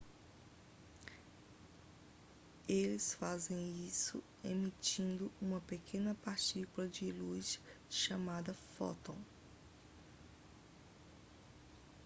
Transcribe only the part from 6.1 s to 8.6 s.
partícula de luz chamada